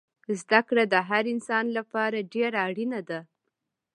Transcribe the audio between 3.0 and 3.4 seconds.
ده